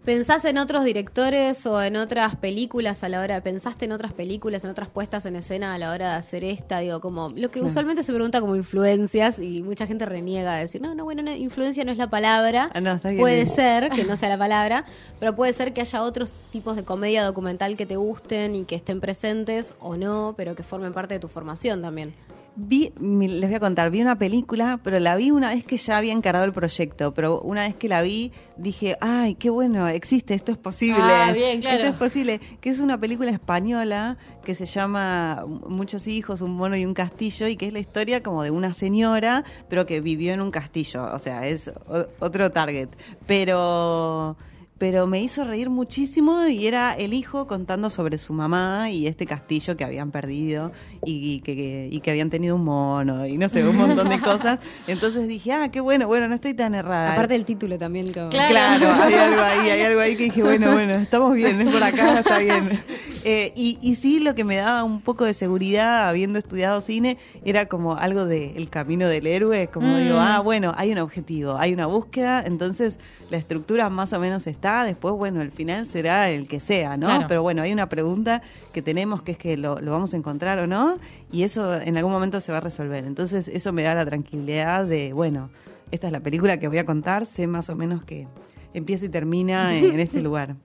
[0.04, 4.64] ¿pensás en otros directores o en otras películas a la hora, pensaste en otras películas,
[4.64, 6.80] en otras puestas en escena a la hora de hacer esta?
[6.80, 10.82] Digo, como, lo que usualmente se pregunta como influencias y mucha gente reniega de decir,
[10.82, 12.72] no, no, bueno, no, influencia no es la palabra.
[12.74, 14.86] Ah, no, puede ser que no sea la palabra,
[15.20, 18.76] pero puede ser que haya otros tipos de comedia documental que te gusten y que
[18.76, 22.16] estén presentes o no, pero que formen parte de tu formación también.
[22.56, 25.98] Vi, les voy a contar, vi una película, pero la vi una vez que ya
[25.98, 30.34] había encarado el proyecto, pero una vez que la vi dije, ay, qué bueno, existe,
[30.34, 31.02] esto es posible.
[31.02, 31.78] Ah, bien, claro.
[31.78, 36.76] Esto es posible, que es una película española que se llama Muchos hijos, un mono
[36.76, 40.34] y un castillo, y que es la historia como de una señora, pero que vivió
[40.34, 41.72] en un castillo, o sea, es
[42.20, 42.90] otro target.
[43.26, 44.36] Pero
[44.80, 49.26] pero me hizo reír muchísimo y era el hijo contando sobre su mamá y este
[49.28, 50.72] castillo que habían perdido
[51.06, 54.10] y, y que, que- y que habían tenido un mono y no sé, un montón
[54.10, 54.60] de cosas.
[54.88, 57.14] Entonces dije, ah, qué bueno, bueno, no estoy tan errada.
[57.14, 58.12] Aparte del título también.
[58.14, 58.30] Como...
[58.30, 58.50] Claro.
[58.50, 61.84] Claro, hay algo ahí, hay algo ahí que dije, bueno, bueno, estamos bien, es por
[61.84, 62.82] acá, está bien.
[63.26, 67.18] Eh, y, y sí, lo que me daba un poco de seguridad, habiendo estudiado cine,
[67.44, 70.00] era como algo de el camino del héroe, como Mm.
[70.00, 72.98] digo, ah, bueno, hay un objetivo, hay una búsqueda, entonces
[73.30, 77.08] la estructura más o menos está, después, bueno, el final será el que sea, ¿no?
[77.08, 77.26] Claro.
[77.28, 78.42] Pero bueno, hay una pregunta
[78.74, 80.98] que tenemos que es que lo, lo vamos a encontrar o no,
[81.32, 83.04] y eso en algún momento se va a resolver.
[83.06, 85.50] Entonces, eso me da la tranquilidad de, bueno,
[85.92, 88.28] esta es la película que voy a contar, sé más o menos que
[88.74, 90.56] empieza y termina en, en este lugar.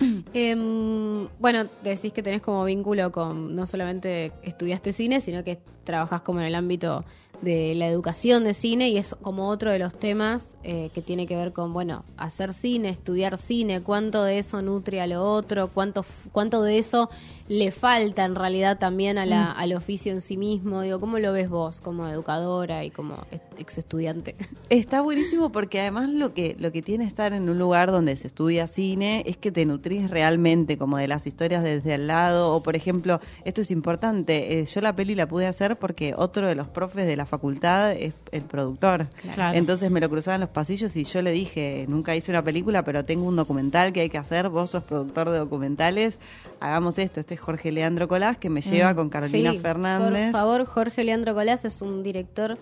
[0.34, 6.22] Em, bueno, decís que tenés como vínculo con no solamente estudiaste cine, sino que trabajás
[6.22, 7.04] como en el ámbito
[7.40, 11.26] de la educación de cine y es como otro de los temas eh, que tiene
[11.26, 15.68] que ver con, bueno, hacer cine, estudiar cine, cuánto de eso nutre a lo otro,
[15.68, 17.08] cuánto, cuánto de eso
[17.48, 20.82] le falta en realidad también a la, al oficio en sí mismo.
[20.82, 23.16] Digo, ¿cómo lo ves vos como educadora y como
[23.56, 24.36] ex estudiante?
[24.68, 28.26] Está buenísimo porque además lo que, lo que tiene estar en un lugar donde se
[28.26, 32.62] estudia cine es que te nutrís realmente como de las historias desde al lado o
[32.62, 36.54] por ejemplo, esto es importante, eh, yo la peli la pude hacer porque otro de
[36.54, 39.08] los profes de la facultad es el productor.
[39.34, 39.56] Claro.
[39.56, 42.84] Entonces me lo cruzaba en los pasillos y yo le dije, nunca hice una película,
[42.84, 46.18] pero tengo un documental que hay que hacer, vos sos productor de documentales,
[46.60, 50.32] hagamos esto, este es Jorge Leandro Colás que me lleva con Carolina Sí, Fernández.
[50.32, 52.58] Por favor, Jorge Leandro Colás es un director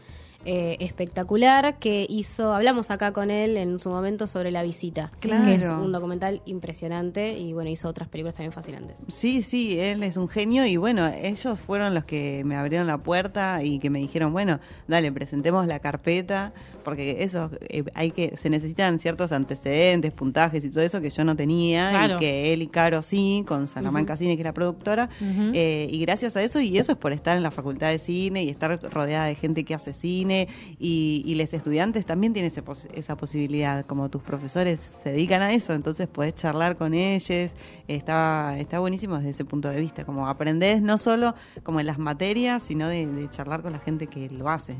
[0.48, 5.44] eh, espectacular que hizo, hablamos acá con él en su momento sobre La Visita, Claro.
[5.44, 8.94] que es un documental impresionante y bueno, hizo otras películas también fascinantes.
[9.12, 12.98] Sí, sí, él es un genio y bueno, ellos fueron los que me abrieron la
[12.98, 16.52] puerta y que me dijeron, bueno, dale, presentemos la carpeta,
[16.84, 21.24] porque eso, eh, hay que, se necesitan ciertos antecedentes, puntajes y todo eso que yo
[21.24, 22.16] no tenía Claro.
[22.16, 26.00] y que él y Caro sí, con Salamanca Cine, que es la productora, eh, y
[26.00, 28.80] gracias a eso, y eso es por estar en la facultad de cine y estar
[28.92, 30.48] rodeada de gente que hace cine
[30.78, 32.62] y, y los estudiantes también tienen ese
[32.94, 37.52] esa posibilidad, como tus profesores se dedican a eso, entonces podés charlar con ellos,
[37.86, 41.98] está, está buenísimo desde ese punto de vista, como aprendés no solo como en las
[41.98, 44.76] materias, sino de, de charlar con la gente que lo hace.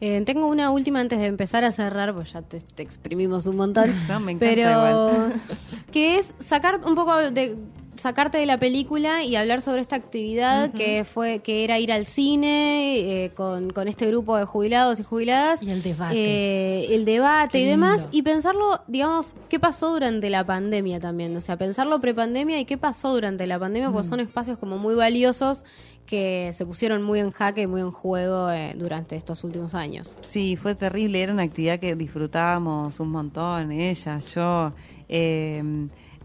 [0.00, 3.56] Eh, tengo una última antes de empezar a cerrar, pues ya te, te exprimimos un
[3.56, 3.90] montón.
[4.08, 5.42] No, me encanta pero igual.
[5.92, 7.56] que es sacar un poco de
[7.98, 12.06] sacarte de la película y hablar sobre esta actividad que fue que era ir al
[12.06, 16.14] cine eh, con, con este grupo de jubilados y jubiladas Y el debate.
[16.16, 18.08] eh, el debate Qué y demás lindo.
[18.12, 22.78] y pensarlo digamos qué pasó durante la pandemia también o sea pensarlo prepandemia y qué
[22.78, 23.92] pasó durante la pandemia Mm.
[23.92, 25.64] porque son espacios como muy valiosos
[26.06, 30.16] que se pusieron muy en jaque y muy en juego eh, durante estos últimos años
[30.20, 34.72] Sí, fue terrible, era una actividad que disfrutábamos un montón, ella, yo.
[35.08, 35.62] eh,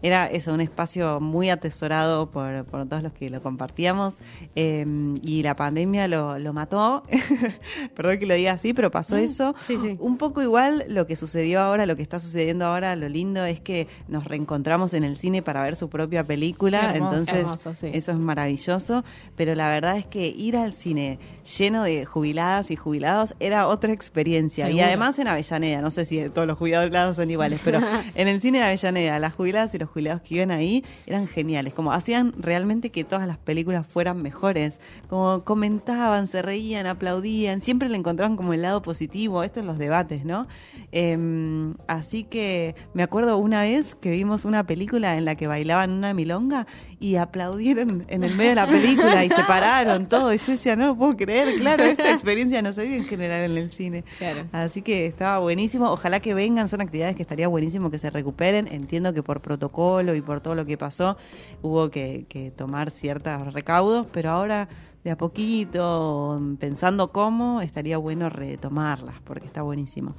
[0.02, 4.18] era eso, un espacio muy atesorado por, por todos los que lo compartíamos
[4.56, 4.84] eh,
[5.22, 7.04] y la pandemia lo, lo mató.
[7.94, 9.54] Perdón que lo diga así, pero pasó eso.
[9.60, 9.96] sí, sí.
[10.00, 13.60] Un poco igual lo que sucedió ahora, lo que está sucediendo ahora, lo lindo es
[13.60, 17.16] que nos reencontramos en el cine para ver su propia película, hermoso.
[17.16, 17.90] entonces Hermoso, sí.
[17.92, 19.04] eso es maravilloso,
[19.36, 21.18] pero la verdad es que ir al cine
[21.58, 24.70] lleno de jubiladas y jubilados era otra experiencia.
[24.70, 27.78] Y además en Avellaneda, no sé si todos los jubilados son iguales, pero
[28.14, 31.74] en el cine de Avellaneda, las jubiladas y los jubilados que iban ahí eran geniales,
[31.74, 34.78] como hacían realmente que todas las películas fueran mejores,
[35.08, 39.78] como comentaban, se reían, aplaudían, siempre le encontraban como el lado positivo, esto en los
[39.78, 40.46] debates, ¿no?
[40.90, 45.90] Em, así que me acuerdo una vez que vimos una película en la que bailaban
[45.90, 46.66] una milonga
[47.02, 50.32] y aplaudieron en el medio de la película y se pararon todo.
[50.32, 53.50] Y yo decía, no lo puedo creer, claro, esta experiencia no se vive en general
[53.50, 54.04] en el cine.
[54.18, 54.46] Claro.
[54.52, 55.90] Así que estaba buenísimo.
[55.90, 58.68] Ojalá que vengan, son actividades que estaría buenísimo que se recuperen.
[58.68, 61.16] Entiendo que por protocolo y por todo lo que pasó
[61.60, 64.68] hubo que, que tomar ciertos recaudos, pero ahora
[65.04, 70.14] de a poquito, pensando cómo, estaría bueno retomarlas, porque está buenísimo.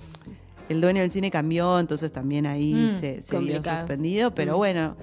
[0.69, 4.57] el dueño del cine cambió, entonces también ahí Mm, se, se vio suspendido, pero Mm.
[4.57, 4.95] bueno,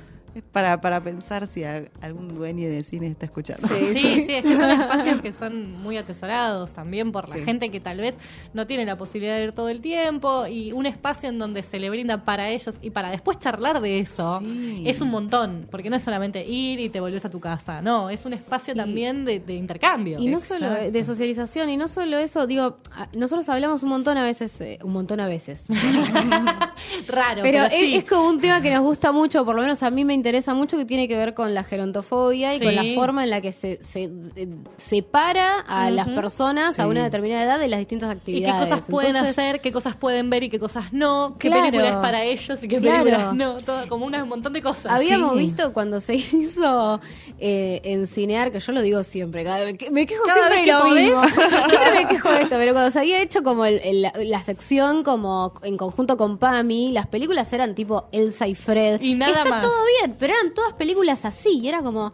[0.52, 3.66] para, para pensar si a- algún dueño de cine está escuchando.
[3.68, 3.92] Sí,
[4.26, 7.44] Sí, es que son espacios que son muy atesorados también por la Sí.
[7.44, 8.14] gente que tal vez
[8.54, 11.78] no tiene la posibilidad de ir todo el tiempo y un espacio en donde se
[11.78, 14.84] le brinda para ellos y para después charlar de eso Sí.
[14.86, 18.10] es un montón, porque no es solamente ir y te volvés a tu casa, no,
[18.10, 20.18] es un espacio Y- también de, de intercambio.
[20.20, 20.64] Y no Exacto.
[20.66, 24.60] solo de socialización, y no solo eso, digo, a- nosotros hablamos un montón a veces,
[24.60, 25.64] eh, un montón a veces.
[27.08, 27.94] Raro, Pero, pero, es, sí.
[27.96, 30.54] es como un tema que nos gusta mucho, por lo menos a mí me interesa
[30.54, 32.64] mucho, que tiene que ver con la gerontofobia y Sí.
[32.64, 34.04] con la forma en la que se, se
[34.36, 36.14] eh, separa a las Ujú.
[36.16, 36.90] personas a Sí.
[36.90, 38.54] una determinada edad de las distintas y actividades.
[38.54, 41.64] qué cosas pueden Entonces, hacer, qué cosas pueden ver y qué cosas no, qué Claro.
[41.66, 43.04] películas para ellos y qué Claro.
[43.04, 44.92] películas no, todo, como una- un montón de cosas.
[44.92, 45.38] Habíamos Sí.
[45.38, 47.00] visto cuando se hizo
[47.38, 50.64] eh, en Cinear, que yo lo digo siempre, cada vez que me quejo Cada siempre
[50.64, 51.04] que lo podés.
[51.06, 51.22] mismo.
[51.70, 54.42] Siempre me quejo de esto, pero cuando se había hecho como el- el- la, la
[54.42, 59.00] sección como en conjunto con Pami, las películas eran tipo Elsa y Fred.
[59.00, 59.60] Y nada Está más.
[59.64, 62.12] todo bien, pero eran todas películas así, y era como,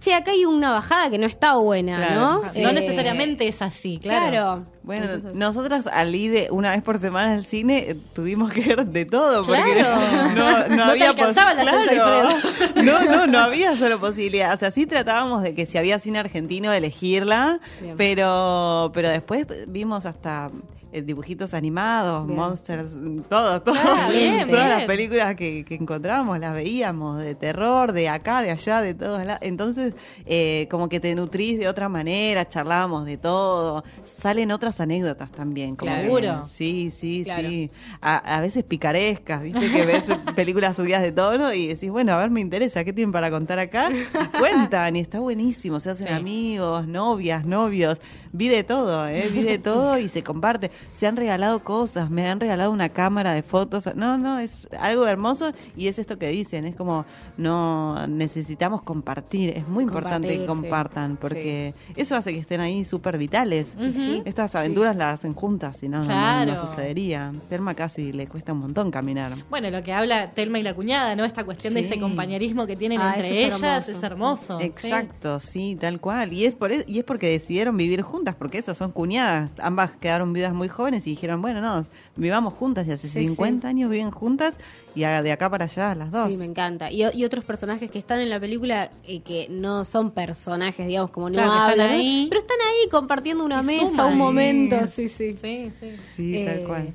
[0.00, 2.14] che, acá hay una bajada que no está buena, Claro.
[2.20, 2.42] ¿no?
[2.42, 4.30] no Eh, necesariamente es así, claro.
[4.30, 4.66] Claro.
[4.82, 8.62] Bueno, Entonces- nosotras al ir eh, una vez por semana al cine eh, tuvimos que
[8.62, 10.00] ver de todo porque Claro.
[10.34, 11.52] no, no, No te había la
[11.92, 12.28] claro.
[12.76, 14.54] No, no, no había solo posibilidad.
[14.54, 17.94] O sea, sí tratábamos de que si había cine argentino elegirla, Bien.
[17.98, 20.50] pero pero después vimos hasta
[20.92, 22.38] eh, dibujitos animados, Bien.
[22.38, 22.94] monsters,
[23.28, 23.74] todo, todo.
[23.78, 28.50] Ah, bien, Todas las películas que, que encontrábamos las veíamos, de terror, de acá, de
[28.50, 29.40] allá, de todos lados.
[29.42, 29.94] Entonces,
[30.26, 33.84] eh, como que te nutrís de otra manera, charlábamos de todo.
[34.04, 35.76] Salen otras anécdotas también.
[35.76, 36.42] Como Seguro.
[36.42, 37.48] sí, sí, Claro.
[37.48, 37.70] sí.
[38.00, 39.70] A, a veces picarescas, ¿viste?
[39.70, 40.04] Que ves
[40.36, 43.58] películas subidas de tono y decís, bueno, a ver, me interesa, ¿qué tienen para contar
[43.58, 43.90] acá?
[43.90, 45.78] Y cuentan, y está buenísimo.
[45.80, 46.12] Se hacen Sí.
[46.12, 48.00] amigos, novias, novios.
[48.32, 49.28] Vi de todo, ¿eh?
[49.32, 50.70] Vi de todo y se comparte.
[50.90, 53.88] Se han regalado cosas, me han regalado una cámara de fotos.
[53.94, 56.64] No, no, es algo hermoso y es esto que dicen.
[56.66, 57.04] Es como,
[57.36, 59.50] no, necesitamos compartir.
[59.56, 63.76] Es muy importante que compartan porque eso hace que estén ahí súper vitales.
[64.24, 67.32] Estas aventuras las hacen juntas, si no, no- no, sucedería.
[67.48, 69.36] Telma casi le cuesta un montón caminar.
[69.48, 71.24] Bueno, lo que habla Telma y la cuñada, ¿no?
[71.24, 73.90] Esta cuestión de ese compañerismo que tienen Ah, entre ellas hermoso.
[73.92, 74.60] es hermoso.
[74.60, 75.76] Exacto, sí.
[75.80, 76.32] tal cual.
[76.32, 79.50] Y es por e- y es porque decidieron vivir juntas, porque esas son cuñadas.
[79.60, 83.68] Ambas quedaron viudas muy jóvenes y dijeron, bueno, no, vivamos juntas y hace Sí, 50
[83.68, 84.54] años viven juntas
[84.94, 86.30] y a- de acá para allá las dos.
[86.30, 86.90] Sí, me encanta.
[86.90, 91.10] Y, y otros personajes que están en la película eh, que no son personajes, digamos,
[91.10, 91.94] como no Claro, están hablan, ¿no?
[91.96, 92.26] ahí.
[92.28, 94.86] pero están ahí compartiendo una Y mesa, un momento.
[94.86, 95.36] Sí, sí.
[95.40, 95.96] Sí, sí.
[96.16, 96.92] Sí, Eh, tal cual.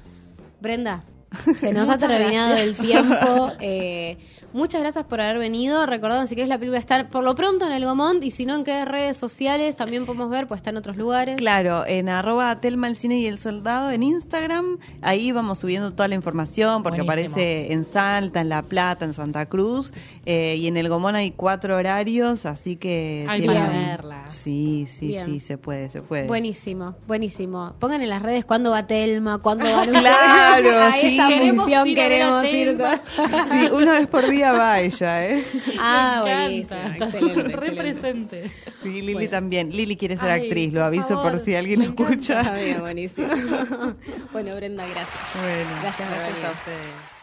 [0.62, 1.04] Brenda,
[1.58, 2.68] se nos ha terminado gracias.
[2.68, 3.52] el tiempo.
[3.68, 4.18] Eh,
[4.54, 5.86] muchas gracias por haber venido.
[5.86, 8.56] Recordad, si querés, la película está por lo pronto en el Gomont y si no,
[8.56, 11.38] en qué redes sociales también podemos ver, pues está en otros lugares.
[11.38, 16.08] Claro, en arroba Telma el Cine y el Soldado en Instagram, ahí vamos subiendo toda
[16.08, 17.34] la información porque Buenísimo.
[17.34, 19.92] aparece en Salta, en La Plata, en Santa Cruz
[20.26, 23.26] eh, y en el Gomón hay cuatro horarios, así que...
[23.28, 24.24] Hay para verla.
[24.30, 25.26] Sí, sí, Bien.
[25.26, 26.28] sí, se puede, se puede.
[26.28, 27.74] Buenísimo, buenísimo.
[27.80, 31.18] Pongan en las redes cuándo va Telma, cuándo ustedes Claro, sí.
[31.30, 32.78] Esa Queremos función ir queremos ir.
[33.52, 35.44] Sí, una vez por día va ella, ¿eh?
[35.80, 37.06] Ah, Me buenísimo, encanta.
[37.06, 37.82] excelente, Re excelente.
[37.82, 38.52] presente.
[38.84, 39.30] Sí, Lili Bueno.
[39.30, 39.72] también.
[39.72, 42.40] Lili quiere ser Ay, actriz, lo por aviso por favor, si alguien me lo escucha.
[42.42, 43.28] Está bien, buenísimo.
[44.34, 45.20] bueno, Brenda, gracias.
[45.36, 46.46] Bueno, Gracias por gracias venir.
[46.48, 47.15] a ustedes.